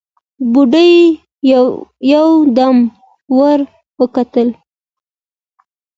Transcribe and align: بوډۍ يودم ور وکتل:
بوډۍ 0.51 0.93
يودم 2.11 2.77
ور 3.37 3.59
وکتل: 3.99 4.49